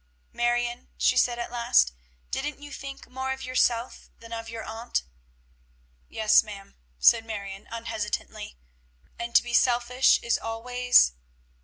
"Marion," 0.33 0.89
she 0.97 1.15
said 1.15 1.37
at 1.37 1.51
last, 1.51 1.93
"didn't 2.31 2.59
you 2.59 2.71
think 2.71 3.05
more 3.07 3.31
of 3.31 3.43
yourself 3.45 4.09
than 4.19 4.33
of 4.33 4.49
your 4.49 4.63
aunt?" 4.63 5.03
"Yes, 6.09 6.41
ma'am," 6.41 6.73
said 6.97 7.23
Marion 7.23 7.67
unhesitatingly. 7.69 8.57
"And 9.19 9.35
to 9.35 9.43
be 9.43 9.53
selfish 9.53 10.17
is 10.23 10.39
always?" 10.39 11.11